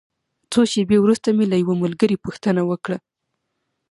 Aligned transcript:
څو 0.51 0.61
شېبې 0.71 0.97
وروسته 1.01 1.27
مې 1.35 1.45
له 1.51 1.55
یوه 1.63 1.75
ملګري 1.83 2.17
پوښتنه 2.25 2.61
وکړه. 2.69 2.97